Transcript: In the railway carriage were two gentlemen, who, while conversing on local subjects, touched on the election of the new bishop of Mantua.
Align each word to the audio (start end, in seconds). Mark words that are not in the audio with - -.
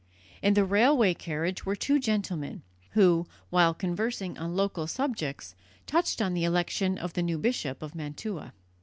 In 0.41 0.55
the 0.55 0.65
railway 0.65 1.13
carriage 1.13 1.63
were 1.63 1.75
two 1.75 1.99
gentlemen, 1.99 2.63
who, 2.93 3.27
while 3.51 3.75
conversing 3.75 4.35
on 4.35 4.55
local 4.55 4.87
subjects, 4.87 5.53
touched 5.85 6.23
on 6.23 6.33
the 6.33 6.43
election 6.43 6.97
of 6.97 7.13
the 7.13 7.21
new 7.21 7.37
bishop 7.37 7.83
of 7.83 7.93
Mantua. 7.93 8.51